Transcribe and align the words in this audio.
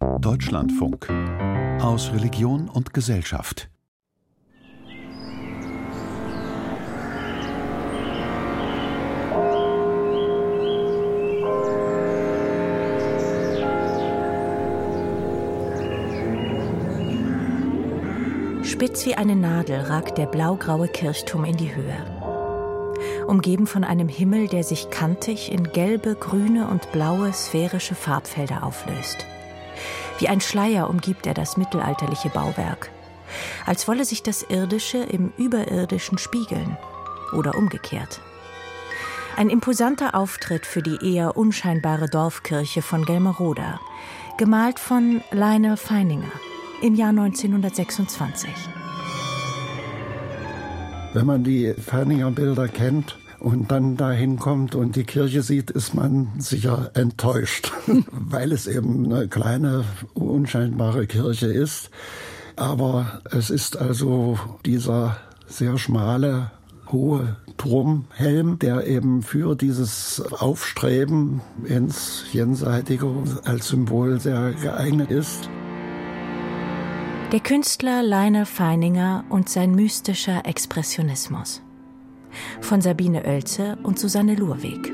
Deutschlandfunk 0.00 1.08
aus 1.80 2.12
Religion 2.12 2.68
und 2.68 2.94
Gesellschaft. 2.94 3.68
Spitz 18.62 19.04
wie 19.06 19.14
eine 19.14 19.34
Nadel 19.34 19.80
ragt 19.80 20.18
der 20.18 20.26
blaugraue 20.26 20.86
Kirchturm 20.86 21.44
in 21.44 21.56
die 21.56 21.74
Höhe. 21.74 21.96
Umgeben 23.26 23.66
von 23.66 23.82
einem 23.82 24.08
Himmel, 24.08 24.46
der 24.46 24.62
sich 24.62 24.90
kantig 24.90 25.50
in 25.50 25.72
gelbe, 25.72 26.14
grüne 26.14 26.68
und 26.68 26.92
blaue 26.92 27.32
sphärische 27.32 27.96
Farbfelder 27.96 28.62
auflöst. 28.62 29.26
Wie 30.18 30.28
ein 30.28 30.40
Schleier 30.40 30.90
umgibt 30.90 31.26
er 31.26 31.34
das 31.34 31.56
mittelalterliche 31.56 32.28
Bauwerk, 32.28 32.90
als 33.66 33.86
wolle 33.86 34.04
sich 34.04 34.22
das 34.22 34.42
Irdische 34.42 34.98
im 34.98 35.32
Überirdischen 35.36 36.18
spiegeln 36.18 36.76
oder 37.32 37.56
umgekehrt. 37.56 38.20
Ein 39.36 39.50
imposanter 39.50 40.16
Auftritt 40.16 40.66
für 40.66 40.82
die 40.82 41.14
eher 41.14 41.36
unscheinbare 41.36 42.08
Dorfkirche 42.08 42.82
von 42.82 43.04
Gelmeroda, 43.04 43.80
gemalt 44.36 44.80
von 44.80 45.20
Lionel 45.30 45.76
Feininger 45.76 46.32
im 46.82 46.96
Jahr 46.96 47.10
1926. 47.10 48.50
Wenn 51.12 51.26
man 51.26 51.44
die 51.44 51.72
Ferninger 51.74 52.30
Bilder 52.32 52.66
kennt 52.66 53.16
und 53.40 53.70
dann 53.70 53.96
dahin 53.96 54.38
kommt 54.38 54.74
und 54.74 54.96
die 54.96 55.04
Kirche 55.04 55.42
sieht, 55.42 55.70
ist 55.70 55.94
man 55.94 56.28
sicher 56.38 56.90
enttäuscht, 56.94 57.72
weil 58.10 58.52
es 58.52 58.66
eben 58.66 59.12
eine 59.12 59.28
kleine, 59.28 59.84
unscheinbare 60.14 61.06
Kirche 61.06 61.46
ist. 61.46 61.90
Aber 62.56 63.20
es 63.30 63.50
ist 63.50 63.76
also 63.76 64.38
dieser 64.66 65.16
sehr 65.46 65.78
schmale, 65.78 66.50
hohe 66.90 67.36
Turmhelm, 67.56 68.58
der 68.58 68.86
eben 68.86 69.22
für 69.22 69.54
dieses 69.54 70.22
Aufstreben 70.32 71.40
ins 71.64 72.24
Jenseitige 72.32 73.12
als 73.44 73.68
Symbol 73.68 74.20
sehr 74.20 74.52
geeignet 74.52 75.10
ist. 75.10 75.48
Der 77.32 77.40
Künstler 77.40 78.02
Lionel 78.02 78.46
Feininger 78.46 79.24
und 79.28 79.48
sein 79.50 79.72
mystischer 79.72 80.46
Expressionismus. 80.46 81.62
Von 82.60 82.80
Sabine 82.80 83.24
Oelze 83.24 83.78
und 83.82 83.98
Susanne 83.98 84.34
Lurweg. 84.34 84.92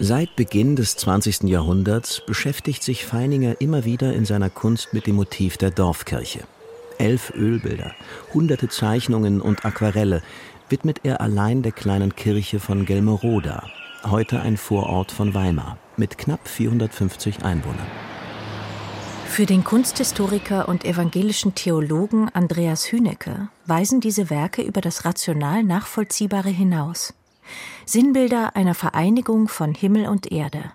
Seit 0.00 0.36
Beginn 0.36 0.76
des 0.76 0.96
20. 0.96 1.44
Jahrhunderts 1.44 2.22
beschäftigt 2.24 2.84
sich 2.84 3.04
Feininger 3.04 3.60
immer 3.60 3.84
wieder 3.84 4.14
in 4.14 4.24
seiner 4.24 4.48
Kunst 4.48 4.94
mit 4.94 5.08
dem 5.08 5.16
Motiv 5.16 5.56
der 5.56 5.72
Dorfkirche. 5.72 6.40
Elf 6.98 7.32
Ölbilder, 7.34 7.92
hunderte 8.32 8.68
Zeichnungen 8.68 9.40
und 9.40 9.64
Aquarelle 9.64 10.22
widmet 10.68 11.00
er 11.02 11.20
allein 11.20 11.62
der 11.62 11.72
kleinen 11.72 12.14
Kirche 12.14 12.60
von 12.60 12.84
Gelmeroda, 12.84 13.66
heute 14.04 14.40
ein 14.40 14.56
Vorort 14.56 15.10
von 15.10 15.34
Weimar 15.34 15.78
mit 15.96 16.16
knapp 16.16 16.46
450 16.46 17.44
Einwohnern. 17.44 17.86
Für 19.28 19.46
den 19.46 19.62
Kunsthistoriker 19.62 20.68
und 20.68 20.84
evangelischen 20.84 21.54
Theologen 21.54 22.28
Andreas 22.28 22.90
Hünecke 22.90 23.50
weisen 23.66 24.00
diese 24.00 24.30
Werke 24.30 24.62
über 24.62 24.80
das 24.80 25.04
rational 25.04 25.62
Nachvollziehbare 25.62 26.48
hinaus. 26.48 27.14
Sinnbilder 27.86 28.56
einer 28.56 28.74
Vereinigung 28.74 29.46
von 29.46 29.74
Himmel 29.74 30.08
und 30.08 30.32
Erde, 30.32 30.72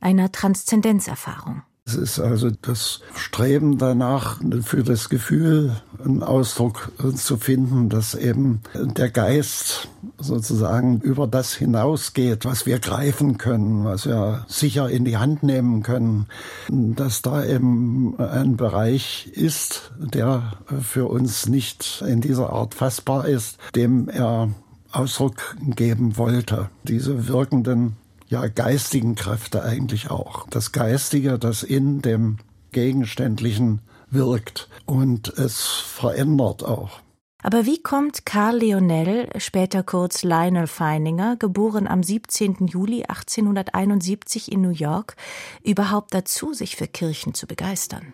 einer 0.00 0.30
Transzendenzerfahrung. 0.30 1.62
Es 1.92 1.98
ist 1.98 2.20
also 2.20 2.48
das 2.50 3.00
Streben 3.14 3.76
danach, 3.76 4.40
für 4.62 4.82
das 4.82 5.10
Gefühl 5.10 5.76
einen 6.02 6.22
Ausdruck 6.22 6.90
zu 7.16 7.36
finden, 7.36 7.90
dass 7.90 8.14
eben 8.14 8.62
der 8.74 9.10
Geist 9.10 9.88
sozusagen 10.16 11.00
über 11.00 11.26
das 11.26 11.52
hinausgeht, 11.52 12.46
was 12.46 12.64
wir 12.64 12.78
greifen 12.78 13.36
können, 13.36 13.84
was 13.84 14.06
wir 14.06 14.46
sicher 14.48 14.88
in 14.88 15.04
die 15.04 15.18
Hand 15.18 15.42
nehmen 15.42 15.82
können, 15.82 16.28
dass 16.70 17.20
da 17.20 17.44
eben 17.44 18.18
ein 18.18 18.56
Bereich 18.56 19.30
ist, 19.34 19.92
der 19.98 20.54
für 20.80 21.10
uns 21.10 21.46
nicht 21.46 22.02
in 22.06 22.22
dieser 22.22 22.54
Art 22.54 22.74
fassbar 22.74 23.26
ist, 23.26 23.58
dem 23.74 24.08
er 24.08 24.48
Ausdruck 24.92 25.56
geben 25.60 26.16
wollte. 26.16 26.70
Diese 26.84 27.28
wirkenden 27.28 27.96
ja 28.32 28.48
geistigen 28.48 29.14
Kräfte 29.14 29.62
eigentlich 29.62 30.10
auch. 30.10 30.48
Das 30.48 30.72
Geistige, 30.72 31.38
das 31.38 31.62
in 31.62 32.02
dem 32.02 32.38
Gegenständlichen 32.72 33.82
wirkt 34.10 34.68
und 34.86 35.28
es 35.28 35.62
verändert 35.66 36.64
auch. 36.64 37.00
Aber 37.44 37.66
wie 37.66 37.82
kommt 37.82 38.24
Karl 38.24 38.58
Leonel, 38.58 39.28
später 39.36 39.82
kurz 39.82 40.22
Lionel 40.22 40.66
Feininger, 40.66 41.36
geboren 41.36 41.88
am 41.88 42.02
17. 42.02 42.68
Juli 42.68 43.02
1871 43.02 44.50
in 44.50 44.62
New 44.62 44.70
York, 44.70 45.16
überhaupt 45.62 46.14
dazu, 46.14 46.54
sich 46.54 46.76
für 46.76 46.86
Kirchen 46.86 47.34
zu 47.34 47.46
begeistern? 47.46 48.12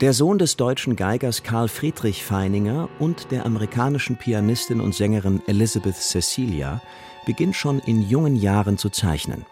Der 0.00 0.12
Sohn 0.12 0.38
des 0.38 0.56
deutschen 0.56 0.94
Geigers 0.94 1.42
Karl 1.42 1.66
Friedrich 1.66 2.24
Feininger 2.24 2.88
und 3.00 3.32
der 3.32 3.44
amerikanischen 3.44 4.16
Pianistin 4.16 4.80
und 4.80 4.94
Sängerin 4.94 5.42
Elizabeth 5.48 5.96
Cecilia 5.96 6.80
beginnt 7.26 7.56
schon 7.56 7.78
in 7.80 8.08
jungen 8.08 8.36
Jahren 8.36 8.78
zu 8.78 8.90
zeichnen. 8.90 9.44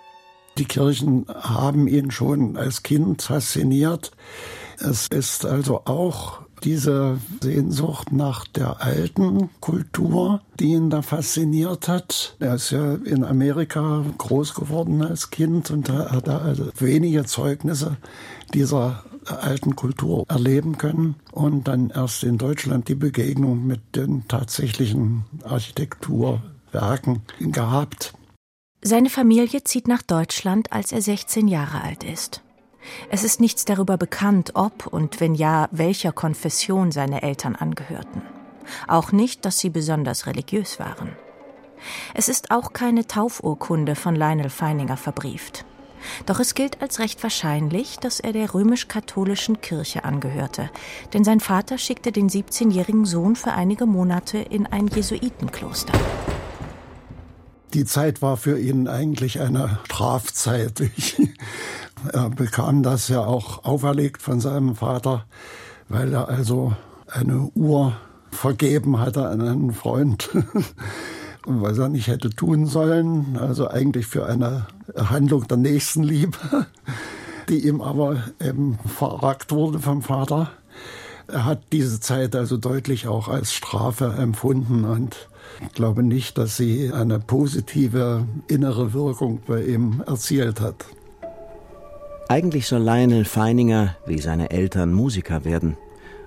Die 0.59 0.65
Kirchen 0.65 1.27
haben 1.29 1.87
ihn 1.87 2.11
schon 2.11 2.57
als 2.57 2.83
Kind 2.83 3.23
fasziniert. 3.23 4.13
Es 4.79 5.07
ist 5.09 5.45
also 5.45 5.83
auch 5.85 6.41
diese 6.65 7.19
Sehnsucht 7.43 8.13
nach 8.13 8.47
der 8.47 8.83
alten 8.83 9.51
Kultur, 9.61 10.41
die 10.59 10.73
ihn 10.73 10.89
da 10.89 11.03
fasziniert 11.03 11.89
hat. 11.89 12.37
Er 12.41 12.55
ist 12.55 12.71
ja 12.71 12.95
in 12.95 13.25
Amerika 13.25 14.03
groß 14.17 14.55
geworden 14.55 15.03
als 15.03 15.31
Kind 15.31 15.71
und 15.71 15.91
hat 15.91 16.27
da 16.27 16.39
also 16.39 16.71
wenige 16.79 17.25
Zeugnisse 17.25 17.99
dieser 18.55 19.05
alten 19.27 19.77
Kultur 19.77 20.25
erleben 20.29 20.79
können 20.79 21.17
und 21.33 21.69
dann 21.69 21.91
erst 21.91 22.25
in 22.25 22.39
Deutschland 22.39 22.89
die 22.89 22.95
Begegnung 22.95 23.67
mit 23.67 23.81
den 23.95 24.27
tatsächlichen 24.29 25.25
Architektur 25.45 26.41
Werken 26.73 27.23
gehabt. 27.41 28.15
Seine 28.83 29.11
Familie 29.11 29.65
zieht 29.65 29.89
nach 29.89 30.03
Deutschland, 30.03 30.73
als 30.73 30.93
er 30.93 31.03
16 31.03 31.49
Jahre 31.49 31.83
alt 31.83 32.05
ist. 32.05 32.43
Es 33.11 33.25
ist 33.25 33.41
nichts 33.41 33.65
darüber 33.65 33.97
bekannt, 33.97 34.53
ob 34.55 34.87
und 34.87 35.21
wenn 35.21 35.35
ja, 35.35 35.69
welcher 35.73 36.13
Konfession 36.13 36.93
seine 36.93 37.23
Eltern 37.23 37.57
angehörten. 37.57 38.23
Auch 38.87 39.13
nicht, 39.13 39.45
dass 39.45 39.59
sie 39.59 39.71
besonders 39.71 40.27
religiös 40.27 40.79
waren. 40.79 41.17
Es 42.15 42.29
ist 42.29 42.51
auch 42.51 42.73
keine 42.73 43.07
Taufurkunde 43.07 43.95
von 43.95 44.17
Lionel 44.17 44.51
Feininger 44.51 44.97
verbrieft. 44.97 45.65
Doch 46.27 46.41
es 46.41 46.55
gilt 46.55 46.83
als 46.83 46.99
recht 46.99 47.23
wahrscheinlich, 47.23 47.99
dass 47.99 48.21
er 48.21 48.33
der 48.33 48.55
römisch-katholischen 48.55 49.61
Kirche 49.61 50.05
angehörte, 50.05 50.71
denn 51.13 51.25
sein 51.25 51.41
Vater 51.41 51.79
schickte 51.79 52.13
den 52.13 52.29
17-jährigen 52.29 53.05
Sohn 53.05 53.35
für 53.35 53.53
einige 53.53 53.87
Monate 53.87 54.39
in 54.39 54.67
ein 54.67 54.87
Jesuitenkloster. 54.89 55.93
Die 57.75 57.85
Zeit 57.85 58.23
war 58.23 58.37
für 58.37 58.59
ihn 58.59 58.89
eigentlich 58.89 59.41
eine 59.41 59.79
Strafzeit. 59.85 60.83
er 62.13 62.31
bekam 62.31 62.83
das 62.83 63.09
ja 63.09 63.25
auch 63.25 63.65
auferlegt 63.65 64.23
von 64.23 64.41
seinem 64.41 64.77
Vater, 64.77 65.25
weil 65.89 66.13
er 66.13 66.29
also 66.29 66.75
eine 67.09 67.51
Uhr 67.55 67.97
vergeben 68.31 69.01
hatte 69.01 69.29
an 69.29 69.41
einen 69.41 69.73
Freund, 69.73 70.31
was 71.47 71.79
er 71.79 71.89
nicht 71.89 72.07
hätte 72.07 72.31
tun 72.31 72.67
sollen. 72.67 73.39
Also 73.41 73.69
eigentlich 73.69 74.07
für 74.07 74.27
eine 74.27 74.67
Handlung 74.97 75.49
der 75.49 75.57
Nächstenliebe, 75.57 76.39
die 77.49 77.67
ihm 77.67 77.81
aber 77.81 78.23
eben 78.41 78.79
verragt 78.87 79.53
wurde 79.53 79.79
vom 79.81 80.03
Vater. 80.03 80.51
Er 81.29 81.45
hat 81.45 81.63
diese 81.73 81.99
Zeit 81.99 82.37
also 82.37 82.57
deutlich 82.57 83.09
auch 83.09 83.29
als 83.29 83.53
Strafe 83.53 84.15
empfunden 84.19 84.85
und 84.85 85.29
ich 85.61 85.73
glaube 85.73 86.03
nicht, 86.03 86.39
dass 86.39 86.57
sie 86.57 86.93
eine 86.93 87.19
positive 87.19 88.27
innere 88.47 88.93
Wirkung 88.93 89.41
bei 89.47 89.63
ihm 89.63 90.03
erzielt 90.07 90.61
hat. 90.61 90.87
Eigentlich 92.29 92.67
soll 92.67 92.83
Lionel 92.83 93.25
Feininger, 93.25 93.97
wie 94.07 94.21
seine 94.21 94.51
Eltern, 94.51 94.93
Musiker 94.93 95.45
werden. 95.45 95.77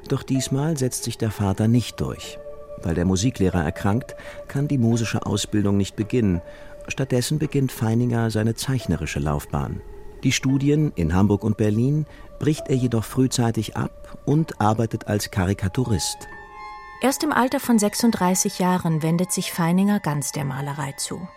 Doch 0.07 0.23
diesmal 0.23 0.77
setzt 0.77 1.03
sich 1.03 1.17
der 1.17 1.31
Vater 1.31 1.67
nicht 1.67 1.99
durch. 2.01 2.37
Weil 2.81 2.95
der 2.95 3.05
Musiklehrer 3.05 3.63
erkrankt, 3.63 4.15
kann 4.47 4.67
die 4.67 4.77
musische 4.77 5.25
Ausbildung 5.25 5.77
nicht 5.77 5.95
beginnen. 5.95 6.41
Stattdessen 6.87 7.37
beginnt 7.37 7.71
Feininger 7.71 8.31
seine 8.31 8.55
zeichnerische 8.55 9.19
Laufbahn. 9.19 9.81
Die 10.23 10.31
Studien 10.31 10.91
in 10.95 11.13
Hamburg 11.13 11.43
und 11.43 11.57
Berlin 11.57 12.05
bricht 12.39 12.67
er 12.69 12.75
jedoch 12.75 13.03
frühzeitig 13.03 13.75
ab 13.77 14.17
und 14.25 14.59
arbeitet 14.59 15.07
als 15.07 15.31
Karikaturist. 15.31 16.17
Erst 17.01 17.23
im 17.23 17.31
Alter 17.31 17.59
von 17.59 17.79
36 17.79 18.59
Jahren 18.59 19.01
wendet 19.01 19.31
sich 19.31 19.53
Feininger 19.53 19.99
ganz 19.99 20.31
der 20.31 20.45
Malerei 20.45 20.93
zu. 20.93 21.27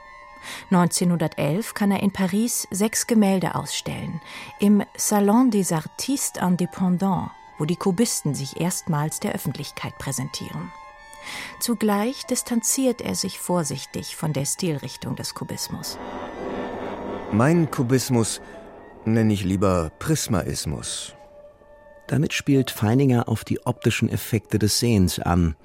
1911 0.71 1.75
kann 1.75 1.93
er 1.93 2.03
in 2.03 2.13
Paris 2.13 2.67
sechs 2.71 3.07
Gemälde 3.07 3.55
ausstellen, 3.55 4.21
im 4.59 4.83
Salon 4.97 5.51
des 5.51 5.71
Artistes 5.71 6.43
Indépendants, 6.43 7.31
wo 7.59 7.65
die 7.65 7.77
Kubisten 7.77 8.35
sich 8.35 8.61
erstmals 8.61 9.21
der 9.21 9.33
Öffentlichkeit 9.33 9.97
präsentieren. 9.99 10.73
Zugleich 11.61 12.27
distanziert 12.27 13.01
er 13.01 13.15
sich 13.15 13.39
vorsichtig 13.39 14.17
von 14.17 14.33
der 14.33 14.45
Stilrichtung 14.45 15.15
des 15.15 15.35
Kubismus. 15.35 15.97
Mein 17.31 17.71
Kubismus 17.71 18.41
nenne 19.05 19.33
ich 19.33 19.45
lieber 19.45 19.91
Prismaismus. 19.99 21.15
Damit 22.07 22.33
spielt 22.33 22.71
Feininger 22.71 23.29
auf 23.29 23.45
die 23.45 23.65
optischen 23.67 24.09
Effekte 24.09 24.59
des 24.59 24.79
Sehens 24.79 25.19
an. 25.19 25.57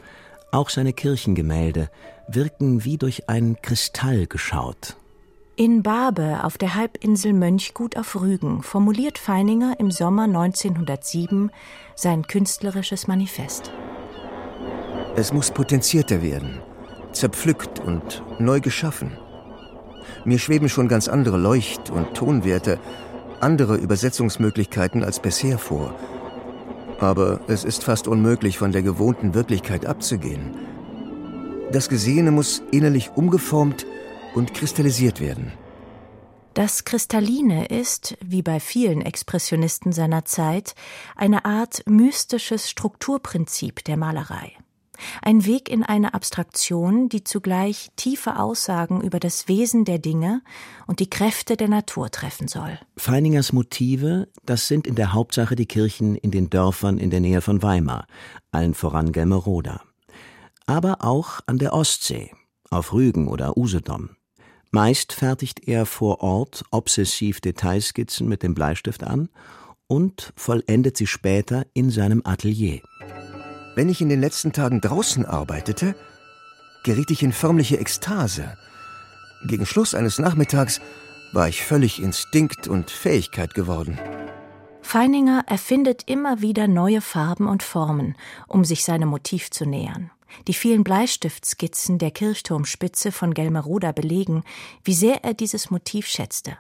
Auch 0.52 0.70
seine 0.70 0.94
Kirchengemälde 0.94 1.90
wirken 2.28 2.86
wie 2.86 2.98
durch 2.98 3.30
ein 3.30 3.58
Kristall 3.62 4.28
geschaut. 4.28 4.98
In 5.56 5.82
Barbe 5.82 6.44
auf 6.44 6.60
der 6.60 6.76
Halbinsel 6.76 7.34
Mönchgut 7.34 7.98
auf 7.98 8.16
Rügen 8.22 8.62
formuliert 8.62 9.18
Feininger 9.18 9.76
im 9.80 9.90
Sommer 9.90 10.24
1907 10.24 11.50
sein 11.96 12.28
künstlerisches 12.28 13.08
Manifest. 13.08 13.72
Es 15.16 15.34
muss 15.34 15.50
potenzierter 15.50 16.22
werden, 16.22 16.62
zerpflückt 17.12 17.80
und 17.80 18.22
neu 18.38 18.60
geschaffen. 18.60 19.18
Mir 20.26 20.38
schweben 20.38 20.70
schon 20.70 20.88
ganz 20.88 21.08
andere 21.08 21.38
Leucht- 21.38 21.90
und 21.90 22.14
Tonwerte, 22.14 22.80
andere 23.42 23.76
Übersetzungsmöglichkeiten 23.76 25.04
als 25.04 25.20
bisher 25.20 25.58
vor. 25.58 25.96
Aber 27.00 27.42
es 27.48 27.64
ist 27.64 27.84
fast 27.84 28.08
unmöglich, 28.08 28.58
von 28.58 28.72
der 28.72 28.82
gewohnten 28.82 29.34
Wirklichkeit 29.34 29.86
abzugehen. 29.86 30.56
Das 31.72 31.90
Gesehene 31.90 32.32
muss 32.32 32.64
innerlich 32.72 33.12
umgeformt 33.16 33.86
und 34.36 34.54
kristallisiert 34.54 35.20
werden. 35.20 35.52
Das 36.54 36.86
Kristalline 36.86 37.68
ist, 37.68 38.18
wie 38.26 38.42
bei 38.42 38.60
vielen 38.60 39.02
Expressionisten 39.02 39.92
seiner 39.92 40.26
Zeit, 40.26 40.74
eine 41.16 41.46
Art 41.46 41.84
mystisches 41.86 42.70
Strukturprinzip 42.70 43.84
der 43.84 43.96
Malerei. 43.96 44.54
Ein 45.22 45.46
Weg 45.46 45.70
in 45.70 45.84
eine 45.84 46.14
Abstraktion, 46.14 47.10
die 47.10 47.24
zugleich 47.24 47.90
tiefe 47.96 48.40
Aussagen 48.40 49.02
über 49.02 49.20
das 49.20 49.48
Wesen 49.48 49.86
der 49.86 50.00
Dinge 50.00 50.42
und 50.86 51.00
die 51.00 51.10
Kräfte 51.10 51.58
der 51.58 51.68
Natur 51.68 52.10
treffen 52.10 52.48
soll. 52.48 52.80
Feiningers 52.98 53.54
Motive, 53.54 54.28
das 54.46 54.68
sind 54.68 54.88
in 54.88 54.96
der 54.96 55.14
Hauptsache 55.14 55.56
die 55.56 55.66
Kirchen 55.66 56.16
in 56.16 56.32
den 56.32 56.50
Dörfern 56.50 56.98
in 56.98 57.10
der 57.10 57.20
Nähe 57.20 57.42
von 57.42 57.62
Weimar, 57.62 58.08
allen 58.52 58.74
voran 58.74 59.12
Gelmeroda. 59.12 59.82
Aber 60.66 61.04
auch 61.04 61.40
an 61.46 61.58
der 61.58 61.74
Ostsee, 61.74 62.32
auf 62.70 62.94
Rügen 62.94 63.28
oder 63.28 63.58
Usedom. 63.58 64.10
Meist 64.72 65.14
fertigt 65.14 65.68
er 65.68 65.86
vor 65.86 66.22
Ort 66.22 66.66
obsessiv 66.72 67.40
Detailskizzen 67.40 68.28
mit 68.28 68.44
dem 68.44 68.54
Bleistift 68.54 69.04
an 69.04 69.30
und 69.88 70.34
vollendet 70.36 70.98
sie 70.98 71.08
später 71.08 71.66
in 71.74 71.90
seinem 71.90 72.22
Atelier. 72.26 72.82
Wenn 73.78 73.90
ich 73.90 74.02
in 74.02 74.10
den 74.10 74.22
letzten 74.22 74.54
Tagen 74.54 74.82
draußen 74.82 75.24
arbeitete, 75.24 75.94
geriet 76.82 77.12
ich 77.12 77.22
in 77.22 77.32
förmliche 77.32 77.78
Ekstase. 77.78 78.58
Gegen 79.46 79.68
Schluss 79.68 79.94
eines 79.94 80.18
Nachmittags 80.18 80.82
war 81.32 81.48
ich 81.48 81.64
völlig 81.64 82.02
Instinkt 82.02 82.68
und 82.68 82.90
Fähigkeit 82.90 83.54
geworden. 83.54 84.00
Feininger 84.82 85.44
erfindet 85.46 86.02
immer 86.08 86.42
wieder 86.42 86.68
neue 86.68 87.02
Farben 87.02 87.48
und 87.48 87.62
Formen, 87.62 88.16
um 88.48 88.66
sich 88.66 88.84
seinem 88.84 89.10
Motiv 89.10 89.52
zu 89.52 89.68
nähern. 89.68 90.10
Die 90.48 90.56
vielen 90.56 90.84
Bleistiftskizzen 90.84 92.00
der 92.00 92.10
Kirchturmspitze 92.10 93.12
von 93.12 93.36
Gelmeroda 93.36 93.92
belegen, 93.92 94.44
wie 94.84 94.96
sehr 94.96 95.24
er 95.24 95.36
dieses 95.36 95.70
Motiv 95.70 96.08
schätzte. 96.08 96.58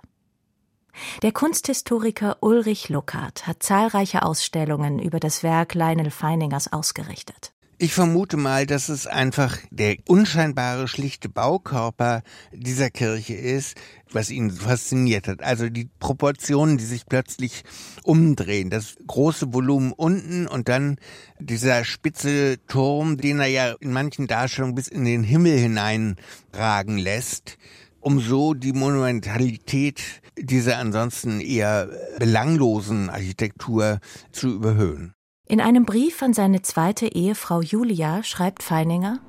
Der 1.21 1.31
Kunsthistoriker 1.31 2.37
Ulrich 2.41 2.89
Luckert 2.89 3.47
hat 3.47 3.63
zahlreiche 3.63 4.23
Ausstellungen 4.23 4.99
über 4.99 5.19
das 5.19 5.43
Werk 5.43 5.73
Lionel 5.73 6.11
Feiningers 6.11 6.71
ausgerichtet. 6.71 7.53
Ich 7.79 7.93
vermute 7.93 8.37
mal, 8.37 8.65
dass 8.65 8.89
es 8.89 9.05
einfach 9.05 9.55
der 9.69 9.97
unscheinbare, 10.07 10.87
schlichte 10.87 11.29
Baukörper 11.29 12.23
dieser 12.51 12.89
Kirche 12.89 13.35
ist, 13.35 13.77
was 14.11 14.31
ihn 14.31 14.49
fasziniert 14.49 15.27
hat. 15.27 15.43
Also 15.43 15.69
die 15.69 15.87
Proportionen, 15.99 16.79
die 16.79 16.85
sich 16.85 17.05
plötzlich 17.05 17.63
umdrehen. 18.01 18.71
Das 18.71 18.95
große 19.05 19.53
Volumen 19.53 19.91
unten 19.91 20.47
und 20.47 20.69
dann 20.69 20.97
dieser 21.37 21.83
spitze 21.83 22.57
Turm, 22.67 23.17
den 23.17 23.39
er 23.39 23.47
ja 23.47 23.75
in 23.79 23.93
manchen 23.93 24.25
Darstellungen 24.25 24.73
bis 24.73 24.87
in 24.87 25.05
den 25.05 25.21
Himmel 25.21 25.59
hineinragen 25.59 26.97
lässt 26.97 27.59
um 28.07 28.21
so 28.21 28.53
die 28.53 28.71
Monumentalität 28.71 30.01
dieser 30.39 30.77
ansonsten 30.77 31.41
eher 31.41 31.89
belanglosen 32.19 33.09
Architektur 33.09 33.99
zu 34.31 34.47
überhöhen. 34.47 35.13
In 35.45 35.59
einem 35.59 35.83
Brief 35.85 36.21
an 36.21 36.31
seine 36.31 36.61
zweite 36.61 37.07
Ehefrau 37.07 37.61
Julia 37.61 38.23
schreibt 38.23 38.63
Feininger 38.63 39.19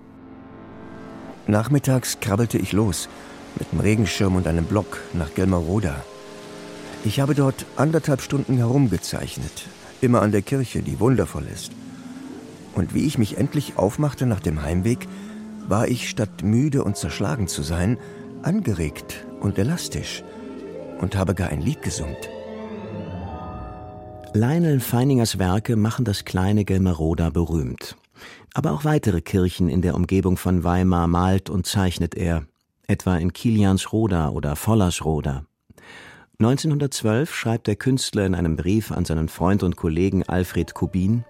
Nachmittags 1.49 2.21
krabbelte 2.21 2.57
ich 2.57 2.71
los, 2.71 3.09
mit 3.59 3.73
dem 3.73 3.81
Regenschirm 3.81 4.37
und 4.37 4.47
einem 4.47 4.65
Block 4.65 5.01
nach 5.13 5.35
Gelmeroda. 5.35 5.97
Ich 7.05 7.19
habe 7.19 7.35
dort 7.35 7.67
anderthalb 7.75 8.21
Stunden 8.21 8.59
herumgezeichnet, 8.59 9.67
immer 10.01 10.23
an 10.23 10.31
der 10.31 10.43
Kirche, 10.43 10.83
die 10.83 11.01
wundervoll 11.01 11.49
ist. 11.53 11.73
Und 12.77 12.95
wie 12.95 13.07
ich 13.09 13.19
mich 13.19 13.39
endlich 13.39 13.77
aufmachte 13.77 14.25
nach 14.25 14.39
dem 14.39 14.63
Heimweg, 14.63 15.09
war 15.67 15.89
ich, 15.89 16.09
statt 16.09 16.45
müde 16.45 16.85
und 16.85 16.97
zerschlagen 16.97 17.49
zu 17.49 17.63
sein, 17.63 17.99
angeregt 18.49 19.27
und 19.41 19.59
elastisch 19.59 20.25
und 21.00 21.17
habe 21.17 21.35
gar 21.35 21.50
ein 21.50 21.61
Lied 21.61 21.83
gesummt. 21.83 22.31
Lionel 24.33 24.81
Feiningers 24.81 25.39
Werke 25.39 25.77
machen 25.77 26.05
das 26.05 26.25
kleine 26.25 26.65
Gelmeroda 26.65 27.31
berühmt. 27.31 27.97
Aber 28.55 28.73
auch 28.73 28.85
weitere 28.85 29.21
Kirchen 29.21 29.69
in 29.69 29.83
der 29.83 29.95
Umgebung 29.95 30.37
von 30.37 30.65
Weimar 30.65 31.06
malt 31.06 31.50
und 31.50 31.67
zeichnet 31.67 32.15
er, 32.15 32.45
etwa 32.87 33.17
in 33.17 33.33
Kiliansroda 33.33 34.31
oder 34.31 34.56
Vollersroda. 34.56 35.44
1912 36.41 37.35
schreibt 37.35 37.67
der 37.67 37.77
Künstler 37.77 38.25
in 38.25 38.35
einem 38.35 38.56
Brief 38.56 38.93
an 38.93 39.05
seinen 39.05 39.29
Freund 39.29 39.62
und 39.62 39.77
Kollegen 39.77 40.23
Alfred 40.23 40.73
Kubin 40.73 41.25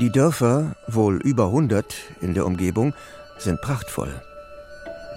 Die 0.00 0.10
Dörfer, 0.10 0.76
wohl 0.88 1.16
über 1.16 1.46
100 1.46 1.94
in 2.20 2.34
der 2.34 2.46
Umgebung, 2.46 2.94
sind 3.38 3.60
prachtvoll. 3.60 4.22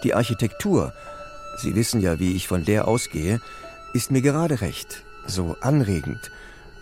Die 0.03 0.13
Architektur, 0.13 0.93
Sie 1.57 1.75
wissen 1.75 2.01
ja, 2.01 2.19
wie 2.19 2.35
ich 2.35 2.47
von 2.47 2.65
der 2.65 2.87
ausgehe, 2.87 3.41
ist 3.93 4.11
mir 4.11 4.21
gerade 4.21 4.61
recht, 4.61 5.03
so 5.25 5.57
anregend, 5.61 6.31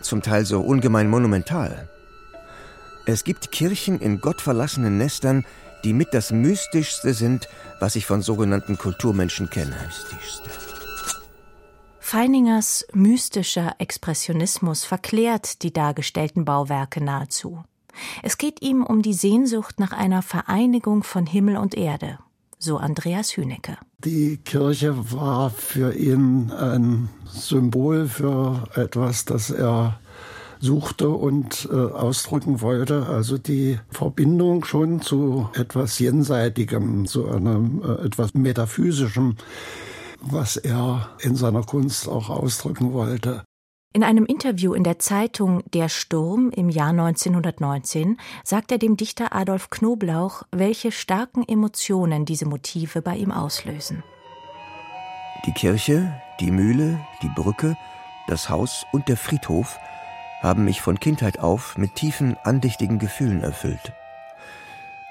zum 0.02 0.22
Teil 0.22 0.46
so 0.46 0.60
ungemein 0.62 1.10
monumental. 1.10 1.90
Es 3.06 3.24
gibt 3.24 3.52
Kirchen 3.52 4.00
in 4.00 4.20
gottverlassenen 4.20 4.98
Nestern, 4.98 5.46
die 5.84 5.94
mit 5.94 6.14
das 6.14 6.32
Mystischste 6.32 7.14
sind, 7.14 7.48
was 7.80 7.96
ich 7.96 8.06
von 8.06 8.22
sogenannten 8.22 8.78
Kulturmenschen 8.78 9.50
kenne. 9.50 9.78
Feiningers 12.00 12.86
mystischer 12.94 13.76
Expressionismus 13.78 14.84
verklärt 14.84 15.64
die 15.64 15.72
dargestellten 15.72 16.44
Bauwerke 16.44 17.04
nahezu. 17.04 17.64
Es 18.24 18.38
geht 18.38 18.62
ihm 18.62 18.84
um 18.84 19.02
die 19.02 19.14
Sehnsucht 19.14 19.80
nach 19.80 19.92
einer 19.92 20.22
Vereinigung 20.22 21.04
von 21.04 21.26
Himmel 21.26 21.58
und 21.58 21.76
Erde, 21.76 22.20
so 22.66 22.78
Andreas 22.78 23.38
Hünecke. 23.38 23.78
Die 24.04 24.38
Kirche 24.38 25.12
war 25.14 25.50
für 25.50 25.96
ihn 25.96 26.52
ein 26.52 27.10
Symbol 27.26 28.08
für 28.08 28.68
etwas, 28.76 29.24
das 29.24 29.52
er 29.52 30.00
suchte 30.60 31.10
und 31.10 31.70
äh, 31.72 31.76
ausdrücken 31.76 32.62
wollte. 32.62 33.06
Also 33.08 33.38
die 33.38 33.80
Verbindung 33.90 34.66
schon 34.66 35.02
zu 35.02 35.50
etwas 35.54 36.00
Jenseitigem, 36.00 37.06
zu 37.06 37.30
einem 37.30 37.82
äh, 37.84 38.06
etwas 38.06 38.34
Metaphysischem, 38.34 39.36
was 40.22 40.58
er 40.58 41.10
in 41.22 41.36
seiner 41.36 41.64
Kunst 41.64 42.10
auch 42.10 42.30
ausdrücken 42.30 42.94
wollte. 42.94 43.44
In 43.96 44.04
einem 44.04 44.26
Interview 44.26 44.74
in 44.74 44.84
der 44.84 45.00
Zeitung 45.00 45.64
Der 45.74 45.88
Sturm 45.88 46.52
im 46.54 46.68
Jahr 46.68 46.90
1919 46.90 48.18
sagt 48.44 48.74
er 48.74 48.78
dem 48.78 48.98
Dichter 48.98 49.34
Adolf 49.34 49.70
Knoblauch, 49.70 50.44
welche 50.52 50.92
starken 50.92 51.48
Emotionen 51.48 52.26
diese 52.26 52.46
Motive 52.46 53.02
bei 53.02 53.16
ihm 53.16 53.32
auslösen. 53.32 54.04
Die 55.46 55.54
Kirche, 55.54 56.14
die 56.42 56.52
Mühle, 56.52 57.00
die 57.22 57.30
Brücke, 57.34 57.78
das 58.28 58.50
Haus 58.50 58.86
und 58.92 59.08
der 59.08 59.16
Friedhof 59.16 59.80
haben 60.42 60.66
mich 60.66 60.82
von 60.82 61.00
Kindheit 61.00 61.40
auf 61.40 61.78
mit 61.78 61.96
tiefen, 61.96 62.36
andächtigen 62.44 63.00
Gefühlen 63.00 63.44
erfüllt. 63.44 63.94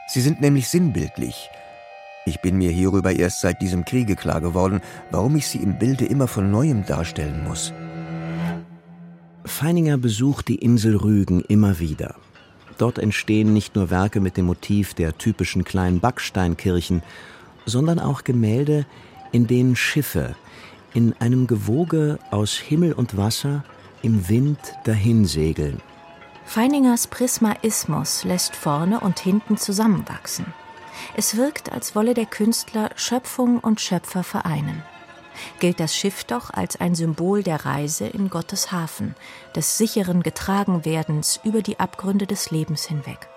Sie 0.09 0.21
sind 0.21 0.43
nämlich 0.43 0.69
sinnbildlich. 0.69 1.49
Ich 2.27 2.43
bin 2.43 2.59
mir 2.59 2.71
hierüber 2.71 3.13
erst 3.13 3.41
seit 3.41 3.63
diesem 3.63 3.87
Kriege 3.87 4.15
klar 4.15 4.43
geworden, 4.43 4.83
warum 5.11 5.37
ich 5.37 5.47
sie 5.47 5.63
im 5.63 5.79
Bilde 5.79 6.05
immer 6.05 6.29
von 6.29 6.51
neuem 6.51 6.85
darstellen 6.85 7.45
muss. 7.45 7.73
Feininger 9.45 9.99
besucht 9.99 10.49
die 10.49 10.57
Insel 10.57 10.97
Rügen 10.97 11.43
immer 11.43 11.79
wieder. 11.79 12.15
Dort 12.79 12.99
entstehen 12.99 13.53
nicht 13.53 13.77
nur 13.77 13.91
Werke 13.91 14.21
mit 14.21 14.37
dem 14.37 14.47
Motiv 14.47 14.95
der 14.95 15.17
typischen 15.19 15.65
kleinen 15.65 16.01
Backsteinkirchen, 16.01 17.03
sondern 17.67 18.01
auch 18.01 18.25
Gemälde, 18.25 18.87
in 19.33 19.47
denen 19.47 19.77
Schiffe 19.77 20.35
in 20.95 21.13
einem 21.19 21.47
Gewoge 21.47 22.19
aus 22.31 22.55
Himmel 22.55 22.93
und 22.93 23.17
Wasser 23.17 23.65
im 24.03 24.29
Wind 24.29 24.59
dahinsegeln. 24.85 25.81
Feiningers 26.45 27.07
Prismaismus 27.07 28.25
lässt 28.25 28.55
vorne 28.55 29.01
und 29.01 29.19
hinten 29.19 29.57
zusammenwachsen. 29.57 30.47
Es 31.17 31.37
wirkt, 31.37 31.73
als 31.73 31.97
wolle 31.97 32.15
der 32.15 32.27
Künstler 32.27 32.91
Schöpfung 32.95 33.59
und 33.59 33.81
Schöpfer 33.81 34.23
vereinen. 34.23 34.83
Gilt 35.61 35.81
das 35.81 35.97
Schiff 35.97 36.25
doch 36.25 36.51
als 36.51 36.81
ein 36.81 36.95
Symbol 36.95 37.43
der 37.43 37.65
Reise 37.65 38.07
in 38.07 38.31
Gottes 38.31 38.73
Hafen, 38.73 39.15
des 39.55 39.79
sicheren 39.79 40.23
Getragenwerdens 40.23 41.41
über 41.45 41.63
die 41.63 41.81
Abgründe 41.81 42.27
des 42.27 42.51
Lebens 42.51 42.85
hinweg. 42.85 43.29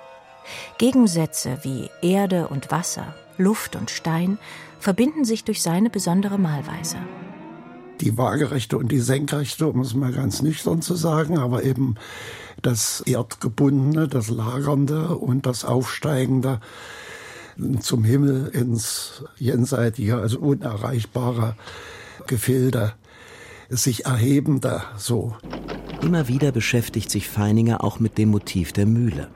Gegensätze 0.78 1.60
wie 1.64 1.90
Erde 2.02 2.48
und 2.48 2.72
Wasser, 2.72 3.16
Luft 3.38 3.76
und 3.76 3.92
Stein 3.92 4.38
verbinden 4.80 5.26
sich 5.26 5.44
durch 5.44 5.62
seine 5.62 5.90
besondere 5.90 6.38
Malweise 6.38 6.98
die 8.02 8.18
waagerechte 8.18 8.78
und 8.78 8.92
die 8.92 9.00
senkrechte, 9.00 9.68
um 9.68 9.82
es 9.82 9.94
mal 9.94 10.12
ganz 10.12 10.42
nüchtern 10.42 10.82
zu 10.82 10.96
sagen, 10.96 11.38
aber 11.38 11.64
eben 11.64 11.96
das 12.62 13.02
erdgebundene, 13.02 14.08
das 14.08 14.30
lagernde 14.30 15.18
und 15.18 15.46
das 15.46 15.66
aufsteigende 15.66 16.60
zum 17.82 18.04
Himmel 18.04 18.48
ins 18.48 19.24
jenseitige, 19.38 20.18
also 20.18 20.40
unerreichbare 20.40 21.56
Gefilde, 22.28 22.94
sich 23.70 24.06
erhebende 24.06 24.82
so. 24.98 25.36
Immer 26.02 26.28
wieder 26.28 26.52
beschäftigt 26.52 27.10
sich 27.10 27.28
Feininger 27.28 27.84
auch 27.84 28.00
mit 28.00 28.18
dem 28.18 28.30
Motiv 28.30 28.72
der 28.72 28.86
Mühle. 28.86 29.30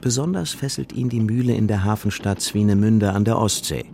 Besonders 0.00 0.50
fesselt 0.50 0.92
ihn 0.92 1.08
die 1.08 1.20
Mühle 1.20 1.54
in 1.54 1.68
der 1.68 1.84
Hafenstadt 1.84 2.40
Swinemünde 2.40 3.12
an 3.12 3.24
der 3.24 3.38
Ostsee. 3.38 3.86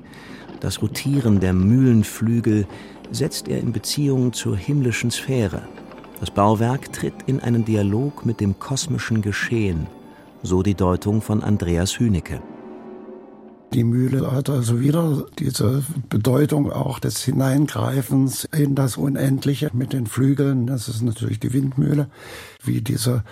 Das 0.61 0.83
Rotieren 0.83 1.41
der 1.41 1.53
Mühlenflügel, 1.53 2.67
setzt 3.11 3.49
er 3.49 3.61
in 3.61 3.73
Beziehung 3.73 4.33
zur 4.33 4.57
himmlischen 4.57 5.11
Sphäre. 5.11 5.63
Das 6.21 6.31
Bauwerk 6.31 6.93
tritt 6.93 7.15
in 7.27 7.41
einen 7.41 7.65
Dialog 7.65 8.27
mit 8.27 8.41
dem 8.41 8.59
kosmischen 8.59 9.23
Geschehen, 9.23 9.87
so 10.43 10.63
die 10.63 10.75
Deutung 10.75 11.23
von 11.23 11.43
Andreas 11.43 11.99
Hünecke. 11.99 12.43
Die 13.75 13.85
Mühle 13.85 14.33
hat 14.33 14.49
also 14.49 14.81
wieder 14.81 15.27
diese 15.39 15.83
Bedeutung 16.09 16.73
auch 16.73 16.99
des 16.99 17.23
Hineingreifens 17.23 18.45
in 18.45 18.75
das 18.75 18.97
Unendliche 18.97 19.71
mit 19.75 19.93
den 19.93 20.07
Flügeln. 20.07 20.67
Das 20.67 20.89
ist 20.89 21.03
natürlich 21.03 21.39
die 21.39 21.53
Windmühle, 21.53 22.09
wie 22.65 22.81
diese 22.81 23.25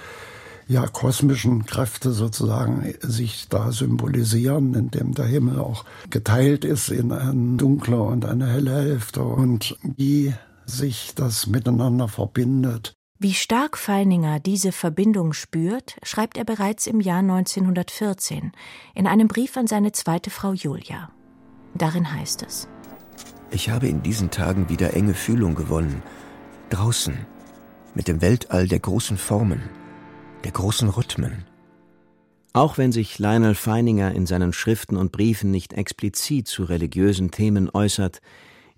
ja, 0.69 0.87
kosmischen 0.89 1.65
Kräfte 1.65 2.13
sozusagen 2.13 2.93
sich 3.01 3.49
da 3.49 3.71
symbolisieren, 3.73 4.75
indem 4.75 5.15
der 5.15 5.27
Himmel 5.27 5.59
auch 5.61 5.85
geteilt 6.11 6.65
ist 6.65 6.91
in 6.91 7.13
eine 7.13 7.57
dunkle 7.57 8.01
und 8.01 8.25
eine 8.25 8.49
helle 8.49 8.75
Hälfte 8.75 9.23
und 9.23 9.77
wie 9.83 10.35
sich 10.67 11.15
das 11.15 11.47
miteinander 11.47 12.09
verbindet. 12.09 12.96
Wie 13.19 13.33
stark 13.33 13.79
Feininger 13.79 14.41
diese 14.41 14.73
Verbindung 14.73 15.33
spürt, 15.33 15.97
schreibt 16.03 16.37
er 16.37 16.45
bereits 16.45 16.87
im 16.87 17.01
Jahr 17.01 17.21
1914 17.21 18.53
in 18.95 19.07
einem 19.07 19.27
Brief 19.27 19.57
an 19.57 19.67
seine 19.67 19.93
zweite 19.93 20.31
Frau 20.31 20.53
Julia. 20.53 21.11
Darin 21.75 22.13
heißt 22.13 22.43
es: 22.43 22.69
Ich 23.51 23.71
habe 23.71 23.89
in 23.89 24.03
diesen 24.03 24.31
Tagen 24.31 24.69
wieder 24.69 24.95
enge 24.95 25.15
Fühlung 25.15 25.55
gewonnen. 25.55 26.03
Draußen, 26.69 27.17
mit 27.95 28.07
dem 28.07 28.21
Weltall 28.21 28.69
der 28.69 28.81
großen 28.81 29.17
Formen 29.17 29.63
der 30.45 30.53
großen 30.53 30.89
Rhythmen. 30.89 31.45
Auch 32.53 32.79
wenn 32.79 32.93
sich 32.93 33.19
Lionel 33.19 33.55
Feininger 33.55 34.15
in 34.15 34.27
seinen 34.27 34.53
Schriften 34.53 34.97
und 34.97 35.11
Briefen 35.11 35.51
nicht 35.51 35.73
explizit 35.73 36.47
zu 36.47 36.65
religiösen 36.65 37.31
Themen 37.31 37.69
äußert, 37.69 38.21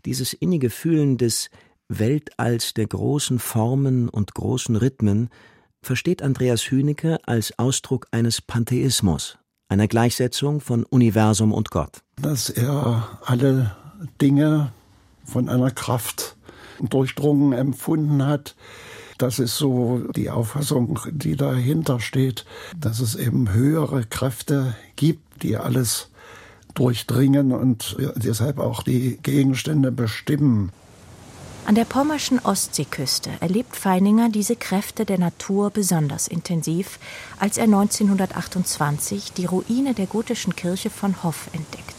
dieses 0.06 0.32
innige 0.32 0.70
Fühlen 0.70 1.18
des 1.18 1.50
Weltalls 1.88 2.74
der 2.74 2.86
großen 2.86 3.38
Formen 3.38 4.08
und 4.08 4.34
großen 4.34 4.76
Rhythmen 4.76 5.30
versteht 5.82 6.22
Andreas 6.22 6.70
Hünecke 6.70 7.18
als 7.26 7.58
Ausdruck 7.58 8.06
eines 8.10 8.42
Pantheismus, 8.42 9.38
einer 9.68 9.88
Gleichsetzung 9.88 10.60
von 10.60 10.84
Universum 10.84 11.52
und 11.52 11.70
Gott. 11.70 12.02
Dass 12.20 12.50
er 12.50 13.18
alle 13.24 13.74
Dinge 14.20 14.72
von 15.24 15.48
einer 15.48 15.70
Kraft 15.70 16.36
durchdrungen 16.80 17.52
empfunden 17.52 18.24
hat, 18.24 18.54
das 19.16 19.38
ist 19.38 19.56
so 19.56 20.04
die 20.14 20.30
Auffassung, 20.30 21.00
die 21.10 21.36
dahinter 21.36 22.00
steht, 22.00 22.44
dass 22.76 23.00
es 23.00 23.16
eben 23.16 23.52
höhere 23.52 24.04
Kräfte 24.04 24.76
gibt, 24.94 25.42
die 25.42 25.56
alles 25.56 26.10
durchdringen 26.74 27.50
und 27.52 27.96
deshalb 28.16 28.58
auch 28.58 28.84
die 28.84 29.18
Gegenstände 29.22 29.90
bestimmen. 29.90 30.70
An 31.68 31.74
der 31.74 31.84
pommerschen 31.84 32.38
Ostseeküste 32.38 33.30
erlebt 33.40 33.76
Feininger 33.76 34.30
diese 34.30 34.56
Kräfte 34.56 35.04
der 35.04 35.18
Natur 35.18 35.68
besonders 35.68 36.26
intensiv, 36.26 36.98
als 37.38 37.58
er 37.58 37.64
1928 37.64 39.34
die 39.34 39.44
Ruine 39.44 39.92
der 39.92 40.06
gotischen 40.06 40.56
Kirche 40.56 40.88
von 40.88 41.22
Hoff 41.22 41.50
entdeckt. 41.52 41.94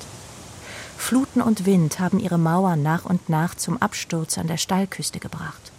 Fluten 0.98 1.40
und 1.40 1.68
Wind 1.68 2.00
haben 2.00 2.20
ihre 2.20 2.40
Mauern 2.40 2.82
nach 2.82 3.06
und 3.06 3.30
nach 3.30 3.54
zum 3.54 3.80
Absturz 3.80 4.40
an 4.40 4.48
der 4.48 4.58
Steilküste 4.58 5.20
gebracht. 5.20 5.72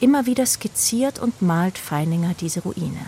Immer 0.00 0.24
wieder 0.24 0.46
skizziert 0.46 1.18
und 1.18 1.42
malt 1.42 1.76
Feininger 1.76 2.32
diese 2.40 2.62
Ruine. 2.62 3.04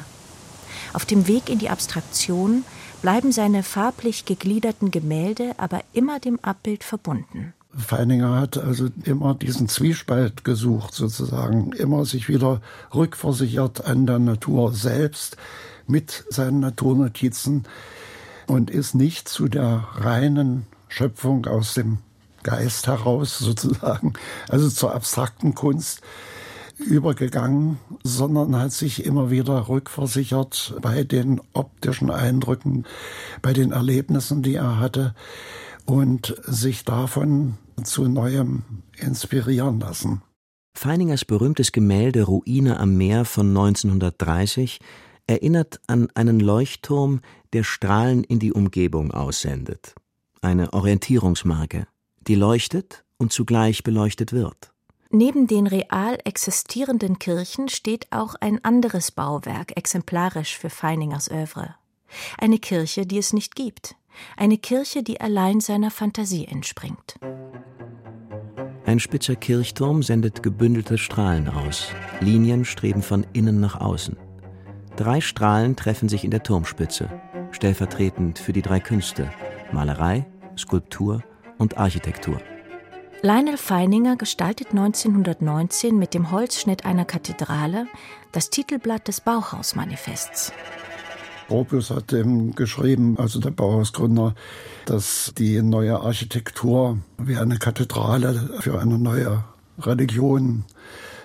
Auf 0.93 1.07
dem 1.07 1.27
Weg 1.27 1.49
in 1.49 1.59
die 1.59 1.71
Abstraktion 1.71 2.67
bleiben 3.01 3.33
seine 3.33 3.63
farblich 3.63 4.27
gegliederten 4.27 4.91
Gemälde 4.91 5.55
aber 5.57 5.81
immer 5.95 6.21
dem 6.21 6.39
Abbild 6.41 6.85
verbunden. 6.85 7.55
Feininger 7.77 8.41
hat 8.41 8.59
also 8.59 8.89
immer 9.05 9.35
diesen 9.35 9.69
Zwiespalt 9.69 10.45
gesucht, 10.45 10.95
sozusagen, 10.95 11.73
immer 11.73 12.05
sich 12.05 12.29
wieder 12.29 12.61
rückversichert 12.95 13.85
an 13.87 14.07
der 14.07 14.19
Natur 14.19 14.73
selbst 14.73 15.37
mit 15.87 16.25
seinen 16.31 16.61
Naturnotizen 16.61 17.65
und 18.47 18.71
ist 18.71 18.95
nicht 18.95 19.29
zu 19.29 19.49
der 19.49 19.89
reinen 19.95 20.67
Schöpfung 20.89 21.47
aus 21.47 21.75
dem 21.75 21.99
Geist 22.43 22.87
heraus 22.87 23.39
sozusagen, 23.41 24.15
also 24.49 24.69
zur 24.71 24.95
abstrakten 24.95 25.55
Kunst 25.55 26.01
übergegangen, 26.79 27.79
sondern 28.03 28.57
hat 28.57 28.73
sich 28.73 29.05
immer 29.05 29.31
wieder 29.31 29.69
rückversichert 29.69 30.75
bei 30.83 31.05
den 31.05 31.41
optischen 31.55 32.11
Eindrücken, 32.11 32.85
bei 33.41 33.53
den 33.53 33.73
Erlebnissen, 33.73 34.43
die 34.43 34.57
er 34.57 34.79
hatte 34.79 35.15
und 35.87 36.35
sich 36.45 36.85
davon 36.85 37.57
zu 37.85 38.09
Neuem 38.09 38.63
inspirieren 38.97 39.81
lassen. 39.81 40.23
Feiningers 40.75 41.25
berühmtes 41.25 41.73
Gemälde 41.73 42.25
Ruine 42.25 42.79
am 42.79 42.97
Meer 42.97 43.25
von 43.25 43.49
1930 43.49 44.79
erinnert 45.27 45.81
an 45.87 46.09
einen 46.15 46.39
Leuchtturm, 46.39 47.21
der 47.53 47.65
Strahlen 47.65 48.25
in 48.25 48.39
die 48.39 48.53
Umgebung 48.53 49.11
aussendet. 49.11 49.95
Eine 50.43 50.73
Orientierungsmarke, 50.73 51.87
die 52.27 52.35
leuchtet 52.35 53.05
und 53.17 53.33
zugleich 53.33 53.83
beleuchtet 53.83 54.33
wird. 54.33 54.73
Neben 55.11 55.47
den 55.47 55.67
real 55.67 56.19
existierenden 56.25 57.19
Kirchen 57.19 57.69
steht 57.69 58.09
auch 58.11 58.35
ein 58.41 58.63
anderes 58.65 59.13
Bauwerk 59.13 59.77
exemplarisch 59.77 60.59
für 60.59 60.69
Feiningers 60.69 61.31
Övre. 61.31 61.75
Eine 62.39 62.59
Kirche, 62.59 63.07
die 63.07 63.19
es 63.19 63.33
nicht 63.33 63.55
gibt. 63.55 63.97
Eine 64.37 64.59
Kirche, 64.59 65.03
die 65.03 65.21
allein 65.21 65.61
seiner 65.61 65.91
Fantasie 65.91 66.47
entspringt. 66.47 67.17
Ein 68.87 69.01
spitzer 69.01 69.35
Kirchturm 69.35 70.05
sendet 70.05 70.45
gebündelte 70.45 70.97
Strahlen 70.97 71.49
aus. 71.49 71.89
Linien 72.21 72.65
streben 72.65 73.03
von 73.03 73.27
innen 73.33 73.59
nach 73.59 73.81
außen. 73.81 74.17
Drei 74.95 75.21
Strahlen 75.21 75.75
treffen 75.75 76.09
sich 76.09 76.23
in 76.23 76.31
der 76.31 76.45
Turmspitze, 76.45 77.11
stellvertretend 77.51 78.39
für 78.39 78.53
die 78.53 78.63
drei 78.63 78.79
Künste 78.79 79.29
Malerei, 79.73 80.25
Skulptur 80.57 81.25
und 81.59 81.79
Architektur. 81.79 82.41
Lionel 83.23 83.57
Feininger 83.57 84.15
gestaltet 84.15 84.69
1919 84.71 85.99
mit 85.99 86.15
dem 86.15 86.31
Holzschnitt 86.31 86.87
einer 86.87 87.05
Kathedrale 87.05 87.89
das 88.31 88.51
Titelblatt 88.51 89.09
des 89.09 89.21
Bauhausmanifests. 89.21 90.53
Gropius 91.49 91.91
hat 91.91 92.13
eben 92.13 92.55
geschrieben, 92.55 93.19
also 93.19 93.41
der 93.41 93.51
Bauhausgründer, 93.51 94.35
dass 94.85 95.33
die 95.39 95.63
neue 95.63 96.01
Architektur 96.01 96.99
wie 97.19 97.37
eine 97.37 97.59
Kathedrale 97.59 98.51
für 98.61 98.81
eine 98.81 98.99
neue 98.99 99.45
Religion 99.79 100.65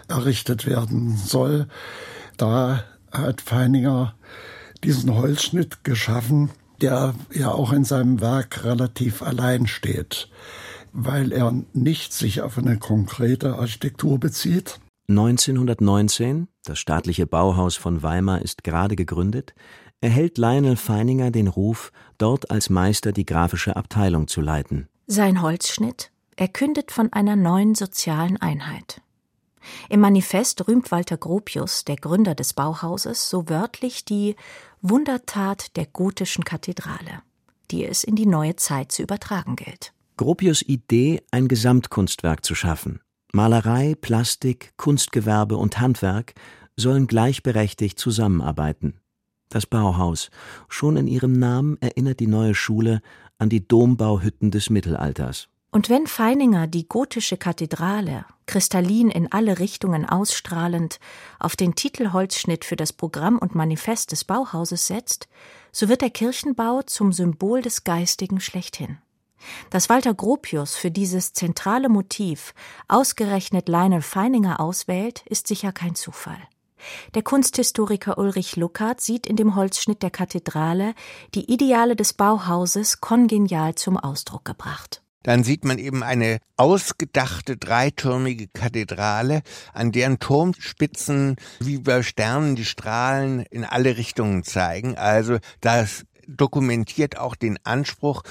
errichtet 0.07 0.65
werden 0.65 1.17
soll. 1.17 1.67
Da 2.37 2.83
hat 3.11 3.41
Feininger 3.41 4.13
diesen 4.83 5.15
Holzschnitt 5.15 5.83
geschaffen, 5.83 6.49
der 6.81 7.15
ja 7.33 7.51
auch 7.51 7.71
in 7.71 7.83
seinem 7.83 8.21
Werk 8.21 8.63
relativ 8.63 9.21
allein 9.21 9.67
steht 9.67 10.29
weil 10.93 11.31
er 11.31 11.53
nicht 11.73 12.13
sich 12.13 12.41
auf 12.41 12.57
eine 12.57 12.77
konkrete 12.77 13.55
Architektur 13.55 14.19
bezieht. 14.19 14.79
1919, 15.09 16.47
das 16.63 16.79
staatliche 16.79 17.25
Bauhaus 17.25 17.75
von 17.75 18.01
Weimar 18.03 18.41
ist 18.41 18.63
gerade 18.63 18.95
gegründet, 18.95 19.53
erhält 20.01 20.37
Lionel 20.37 20.75
Feininger 20.75 21.31
den 21.31 21.47
Ruf, 21.47 21.91
dort 22.17 22.51
als 22.51 22.69
Meister 22.69 23.11
die 23.11 23.25
grafische 23.25 23.75
Abteilung 23.75 24.27
zu 24.27 24.41
leiten. 24.41 24.87
Sein 25.07 25.41
Holzschnitt, 25.41 26.11
Er 26.35 26.47
kündet 26.47 26.91
von 26.91 27.13
einer 27.13 27.35
neuen 27.35 27.75
sozialen 27.75 28.37
Einheit. 28.37 29.01
Im 29.89 29.99
Manifest 29.99 30.67
rühmt 30.67 30.91
Walter 30.91 31.17
Gropius, 31.17 31.85
der 31.85 31.97
Gründer 31.97 32.33
des 32.33 32.53
Bauhauses, 32.53 33.29
so 33.29 33.47
wörtlich 33.47 34.05
die 34.05 34.35
Wundertat 34.81 35.75
der 35.75 35.85
gotischen 35.85 36.43
Kathedrale, 36.43 37.21
die 37.69 37.85
es 37.85 38.03
in 38.03 38.15
die 38.15 38.25
neue 38.25 38.55
Zeit 38.55 38.91
zu 38.91 39.03
übertragen 39.03 39.55
gilt. 39.55 39.93
Gropius 40.17 40.61
Idee, 40.63 41.21
ein 41.31 41.47
Gesamtkunstwerk 41.47 42.43
zu 42.43 42.55
schaffen. 42.55 43.01
Malerei, 43.33 43.95
Plastik, 43.99 44.73
Kunstgewerbe 44.77 45.57
und 45.57 45.79
Handwerk 45.79 46.33
sollen 46.75 47.07
gleichberechtigt 47.07 47.99
zusammenarbeiten. 47.99 48.99
Das 49.51 49.65
Bauhaus, 49.65 50.31
schon 50.69 50.95
in 50.95 51.07
ihrem 51.07 51.33
Namen 51.33 51.77
erinnert 51.81 52.21
die 52.21 52.27
neue 52.27 52.55
Schule 52.55 53.01
an 53.37 53.49
die 53.49 53.67
Dombauhütten 53.67 54.49
des 54.49 54.69
Mittelalters. 54.69 55.49
Und 55.71 55.89
wenn 55.89 56.07
Feininger 56.07 56.67
die 56.67 56.87
gotische 56.87 57.35
Kathedrale, 57.35 58.25
kristallin 58.45 59.09
in 59.09 59.29
alle 59.29 59.59
Richtungen 59.59 60.07
ausstrahlend, 60.07 60.99
auf 61.37 61.57
den 61.57 61.75
Titelholzschnitt 61.75 62.63
für 62.63 62.77
das 62.77 62.93
Programm 62.93 63.37
und 63.37 63.53
Manifest 63.53 64.13
des 64.13 64.23
Bauhauses 64.23 64.87
setzt, 64.87 65.27
so 65.73 65.89
wird 65.89 66.01
der 66.01 66.11
Kirchenbau 66.11 66.81
zum 66.83 67.11
Symbol 67.11 67.61
des 67.61 67.83
Geistigen 67.83 68.39
schlechthin. 68.39 68.99
Dass 69.69 69.89
Walter 69.89 70.13
Gropius 70.13 70.75
für 70.75 70.91
dieses 70.91 71.33
zentrale 71.33 71.89
Motiv 71.89 72.53
ausgerechnet 72.87 73.67
Lionel 73.67 74.01
Feininger 74.01 74.61
auswählt, 74.61 75.23
ist 75.25 75.47
sicher 75.47 75.73
kein 75.73 75.95
Zufall. 75.95 76.39
Der 77.15 77.23
Kunsthistoriker 77.23 78.17
Ulrich 78.17 78.55
Luckert 78.55 79.01
sieht 79.01 79.25
in 79.25 79.35
dem 79.35 79.55
Holzschnitt 79.55 80.03
der 80.03 80.11
Kathedrale 80.11 80.93
die 81.35 81.51
Ideale 81.51 81.95
des 81.95 82.13
Bauhauses 82.13 83.01
kongenial 83.01 83.75
zum 83.75 83.97
Ausdruck 83.97 84.45
gebracht 84.45 85.01
dann 85.23 85.43
sieht 85.43 85.65
man 85.65 85.77
eben 85.77 86.03
eine 86.03 86.39
ausgedachte 86.57 87.57
dreitürmige 87.57 88.47
Kathedrale, 88.47 89.41
an 89.73 89.91
deren 89.91 90.19
Turmspitzen 90.19 91.35
wie 91.59 91.77
bei 91.77 92.03
Sternen 92.03 92.55
die 92.55 92.65
Strahlen 92.65 93.45
in 93.51 93.63
alle 93.63 93.97
Richtungen 93.97 94.43
zeigen. 94.43 94.97
Also 94.97 95.37
das 95.59 96.05
dokumentiert 96.27 97.17
auch 97.17 97.35
den 97.35 97.59
Anspruch, 97.63 98.23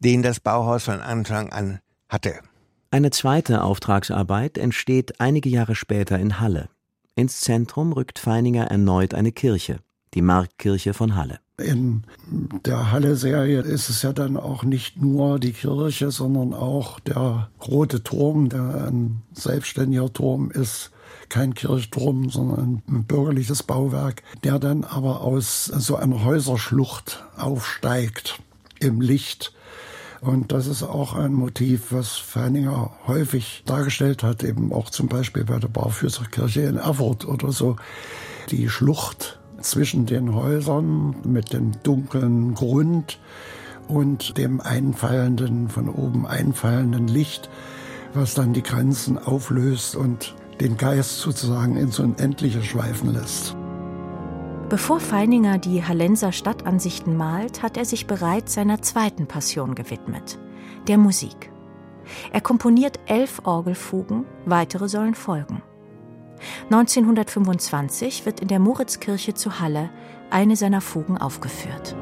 den 0.00 0.22
das 0.22 0.40
Bauhaus 0.40 0.84
von 0.84 1.00
Anfang 1.00 1.50
an 1.50 1.80
hatte. 2.08 2.40
Eine 2.90 3.10
zweite 3.10 3.62
Auftragsarbeit 3.62 4.56
entsteht 4.56 5.20
einige 5.20 5.50
Jahre 5.50 5.74
später 5.74 6.18
in 6.18 6.40
Halle. 6.40 6.70
Ins 7.18 7.40
Zentrum 7.40 7.92
rückt 7.92 8.20
Feininger 8.20 8.66
erneut 8.66 9.12
eine 9.12 9.32
Kirche, 9.32 9.80
die 10.14 10.22
Marktkirche 10.22 10.94
von 10.94 11.16
Halle. 11.16 11.40
In 11.60 12.04
der 12.64 12.92
Halle-Serie 12.92 13.62
ist 13.62 13.88
es 13.88 14.02
ja 14.02 14.12
dann 14.12 14.36
auch 14.36 14.62
nicht 14.62 15.02
nur 15.02 15.40
die 15.40 15.52
Kirche, 15.52 16.12
sondern 16.12 16.54
auch 16.54 17.00
der 17.00 17.50
rote 17.66 18.04
Turm, 18.04 18.50
der 18.50 18.86
ein 18.86 19.22
selbstständiger 19.32 20.12
Turm 20.12 20.52
ist, 20.52 20.92
kein 21.28 21.54
Kirchturm, 21.54 22.30
sondern 22.30 22.82
ein 22.86 23.02
bürgerliches 23.02 23.64
Bauwerk, 23.64 24.22
der 24.44 24.60
dann 24.60 24.84
aber 24.84 25.22
aus 25.22 25.64
so 25.64 25.96
einer 25.96 26.22
Häuserschlucht 26.22 27.24
aufsteigt 27.36 28.38
im 28.78 29.00
Licht. 29.00 29.52
Und 30.20 30.52
das 30.52 30.66
ist 30.66 30.82
auch 30.82 31.14
ein 31.14 31.32
Motiv, 31.32 31.92
was 31.92 32.16
Feininger 32.16 32.90
häufig 33.06 33.62
dargestellt 33.66 34.22
hat, 34.22 34.42
eben 34.42 34.72
auch 34.72 34.90
zum 34.90 35.08
Beispiel 35.08 35.44
bei 35.44 35.58
der 35.58 35.68
Barfüßerkirche 35.68 36.62
in 36.62 36.76
Erfurt 36.76 37.26
oder 37.26 37.52
so. 37.52 37.76
Die 38.50 38.68
Schlucht 38.68 39.38
zwischen 39.60 40.06
den 40.06 40.34
Häusern 40.34 41.16
mit 41.24 41.52
dem 41.52 41.72
dunklen 41.82 42.54
Grund 42.54 43.18
und 43.86 44.38
dem 44.38 44.60
einfallenden, 44.60 45.68
von 45.68 45.88
oben 45.88 46.26
einfallenden 46.26 47.08
Licht, 47.08 47.48
was 48.12 48.34
dann 48.34 48.52
die 48.52 48.62
Grenzen 48.62 49.18
auflöst 49.18 49.96
und 49.96 50.34
den 50.60 50.76
Geist 50.76 51.18
sozusagen 51.18 51.76
ins 51.76 51.98
Unendliche 51.98 52.62
schweifen 52.62 53.12
lässt. 53.12 53.54
Bevor 54.68 55.00
Feininger 55.00 55.56
die 55.56 55.82
Hallenser 55.82 56.30
Stadtansichten 56.30 57.16
malt, 57.16 57.62
hat 57.62 57.78
er 57.78 57.86
sich 57.86 58.06
bereits 58.06 58.52
seiner 58.52 58.82
zweiten 58.82 59.26
Passion 59.26 59.74
gewidmet, 59.74 60.38
der 60.88 60.98
Musik. 60.98 61.50
Er 62.32 62.42
komponiert 62.42 63.00
elf 63.06 63.40
Orgelfugen, 63.44 64.26
weitere 64.44 64.88
sollen 64.88 65.14
folgen. 65.14 65.62
1925 66.64 68.26
wird 68.26 68.40
in 68.40 68.48
der 68.48 68.58
Moritzkirche 68.58 69.32
zu 69.32 69.58
Halle 69.58 69.88
eine 70.28 70.54
seiner 70.54 70.82
Fugen 70.82 71.16
aufgeführt. 71.16 71.96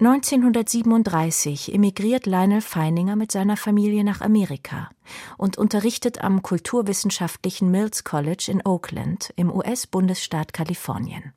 1937 0.00 1.74
emigriert 1.74 2.24
Lionel 2.24 2.62
Feininger 2.62 3.16
mit 3.16 3.30
seiner 3.30 3.58
Familie 3.58 4.02
nach 4.02 4.22
Amerika 4.22 4.88
und 5.36 5.58
unterrichtet 5.58 6.24
am 6.24 6.40
kulturwissenschaftlichen 6.40 7.70
Mills 7.70 8.02
College 8.02 8.48
in 8.50 8.64
Oakland 8.64 9.30
im 9.36 9.52
US-Bundesstaat 9.52 10.54
Kalifornien. 10.54 11.34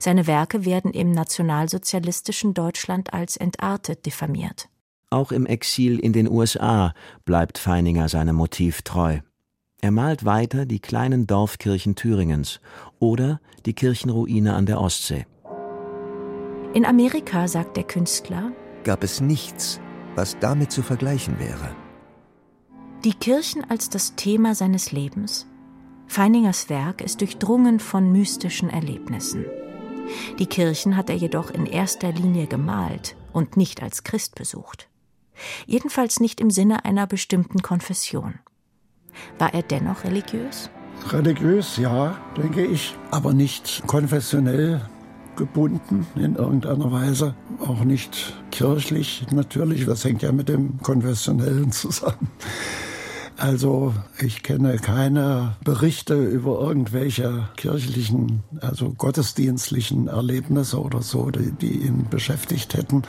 Seine 0.00 0.26
Werke 0.26 0.64
werden 0.64 0.90
im 0.90 1.12
nationalsozialistischen 1.12 2.54
Deutschland 2.54 3.14
als 3.14 3.36
entartet 3.36 4.04
diffamiert. 4.04 4.68
Auch 5.10 5.30
im 5.30 5.46
Exil 5.46 6.00
in 6.00 6.12
den 6.12 6.28
USA 6.28 6.92
bleibt 7.24 7.56
Feininger 7.56 8.08
seinem 8.08 8.34
Motiv 8.34 8.82
treu. 8.82 9.20
Er 9.80 9.92
malt 9.92 10.24
weiter 10.24 10.66
die 10.66 10.80
kleinen 10.80 11.28
Dorfkirchen 11.28 11.94
Thüringens 11.94 12.58
oder 12.98 13.40
die 13.64 13.74
Kirchenruine 13.74 14.54
an 14.54 14.66
der 14.66 14.80
Ostsee. 14.80 15.24
In 16.76 16.84
Amerika, 16.84 17.48
sagt 17.48 17.78
der 17.78 17.84
Künstler, 17.84 18.52
gab 18.84 19.02
es 19.02 19.22
nichts, 19.22 19.80
was 20.14 20.38
damit 20.40 20.70
zu 20.70 20.82
vergleichen 20.82 21.38
wäre. 21.38 21.74
Die 23.02 23.14
Kirchen 23.14 23.64
als 23.70 23.88
das 23.88 24.14
Thema 24.14 24.54
seines 24.54 24.92
Lebens. 24.92 25.46
Feiningers 26.06 26.68
Werk 26.68 27.00
ist 27.00 27.22
durchdrungen 27.22 27.80
von 27.80 28.12
mystischen 28.12 28.68
Erlebnissen. 28.68 29.46
Die 30.38 30.44
Kirchen 30.44 30.98
hat 30.98 31.08
er 31.08 31.16
jedoch 31.16 31.50
in 31.50 31.64
erster 31.64 32.12
Linie 32.12 32.46
gemalt 32.46 33.16
und 33.32 33.56
nicht 33.56 33.82
als 33.82 34.04
Christ 34.04 34.34
besucht. 34.34 34.90
Jedenfalls 35.64 36.20
nicht 36.20 36.42
im 36.42 36.50
Sinne 36.50 36.84
einer 36.84 37.06
bestimmten 37.06 37.62
Konfession. 37.62 38.34
War 39.38 39.54
er 39.54 39.62
dennoch 39.62 40.04
religiös? 40.04 40.68
Religiös, 41.08 41.78
ja, 41.78 42.18
denke 42.36 42.66
ich, 42.66 42.98
aber 43.10 43.32
nicht 43.32 43.82
konfessionell 43.86 44.82
gebunden 45.36 46.06
in 46.16 46.36
irgendeiner 46.36 46.90
Weise, 46.90 47.34
auch 47.60 47.84
nicht 47.84 48.34
kirchlich 48.50 49.26
natürlich, 49.30 49.86
das 49.86 50.04
hängt 50.04 50.22
ja 50.22 50.32
mit 50.32 50.48
dem 50.48 50.80
Konfessionellen 50.82 51.72
zusammen. 51.72 52.28
Also 53.38 53.92
ich 54.18 54.42
kenne 54.42 54.78
keine 54.78 55.56
Berichte 55.62 56.14
über 56.24 56.58
irgendwelche 56.60 57.48
kirchlichen, 57.56 58.42
also 58.60 58.94
gottesdienstlichen 58.96 60.08
Erlebnisse 60.08 60.80
oder 60.80 61.02
so, 61.02 61.30
die, 61.30 61.52
die 61.52 61.82
ihn 61.86 62.06
beschäftigt 62.08 62.74
hätten, 62.74 63.02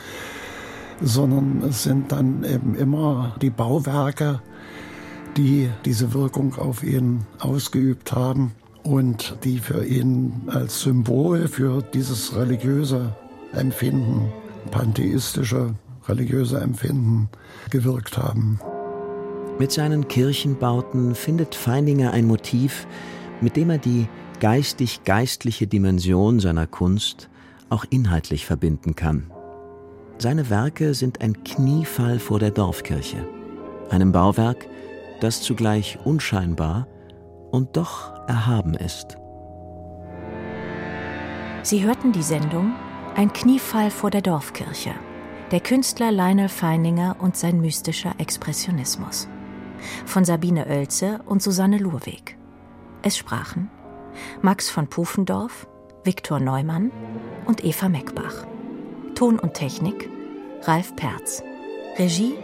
sondern 1.01 1.63
es 1.63 1.83
sind 1.83 2.11
dann 2.11 2.43
eben 2.43 2.75
immer 2.75 3.35
die 3.41 3.49
Bauwerke, 3.49 4.41
die 5.37 5.69
diese 5.85 6.13
Wirkung 6.13 6.55
auf 6.55 6.83
ihn 6.83 7.25
ausgeübt 7.39 8.11
haben 8.11 8.51
und 8.87 9.37
die 9.43 9.59
für 9.59 9.85
ihn 9.85 10.43
als 10.47 10.81
Symbol 10.81 11.47
für 11.47 11.83
dieses 11.93 12.35
religiöse 12.35 13.13
Empfinden, 13.53 14.31
pantheistische 14.71 15.75
religiöse 16.07 16.59
Empfinden 16.61 17.29
gewirkt 17.69 18.17
haben. 18.17 18.59
Mit 19.59 19.71
seinen 19.73 20.07
Kirchenbauten 20.07 21.15
findet 21.15 21.53
Feininger 21.53 22.11
ein 22.11 22.25
Motiv, 22.25 22.87
mit 23.41 23.57
dem 23.57 23.71
er 23.71 23.77
die 23.77 24.07
geistig-geistliche 24.39 25.67
Dimension 25.67 26.39
seiner 26.39 26.67
Kunst 26.67 27.29
auch 27.69 27.83
inhaltlich 27.89 28.45
verbinden 28.45 28.95
kann. 28.95 29.31
Seine 30.17 30.49
Werke 30.49 30.93
sind 30.93 31.21
ein 31.21 31.43
Kniefall 31.43 32.19
vor 32.19 32.39
der 32.39 32.51
Dorfkirche, 32.51 33.17
einem 33.89 34.13
Bauwerk, 34.13 34.65
das 35.19 35.41
zugleich 35.41 35.99
unscheinbar 36.05 36.87
und 37.51 37.77
doch 37.77 38.27
erhaben 38.27 38.73
ist. 38.73 39.17
Sie 41.63 41.83
hörten 41.83 42.11
die 42.11 42.23
Sendung 42.23 42.73
Ein 43.15 43.33
Kniefall 43.33 43.91
vor 43.91 44.09
der 44.09 44.21
Dorfkirche. 44.21 44.91
Der 45.51 45.59
Künstler 45.59 46.11
Lionel 46.11 46.49
Feininger 46.49 47.15
und 47.19 47.35
sein 47.35 47.59
mystischer 47.61 48.13
Expressionismus. 48.19 49.27
Von 50.05 50.23
Sabine 50.23 50.65
Oelze 50.67 51.19
und 51.25 51.41
Susanne 51.41 51.77
Lurweg. 51.77 52.37
Es 53.01 53.17
sprachen 53.17 53.69
Max 54.41 54.69
von 54.69 54.87
Pufendorf, 54.87 55.67
Viktor 56.03 56.39
Neumann 56.39 56.91
und 57.45 57.63
Eva 57.63 57.89
Meckbach. 57.89 58.45
Ton 59.15 59.39
und 59.39 59.53
Technik 59.53 60.09
Ralf 60.63 60.95
Perz. 60.95 61.43
Regie 61.97 62.35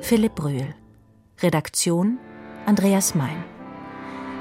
Philipp 0.00 0.34
Brühl. 0.34 0.74
Redaktion 1.40 2.18
Andreas 2.66 3.14
Mein. 3.14 3.51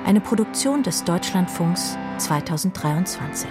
Eine 0.03 0.19
Produktion 0.19 0.81
des 0.81 1.03
Deutschlandfunks 1.03 1.95
2023. 2.17 3.47